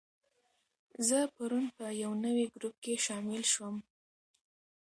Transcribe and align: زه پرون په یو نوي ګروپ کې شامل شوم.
زه 1.07 1.19
پرون 1.35 1.65
په 1.75 1.85
یو 2.03 2.11
نوي 2.25 2.45
ګروپ 2.55 2.75
کې 2.83 2.93
شامل 3.05 3.43
شوم. 3.53 3.75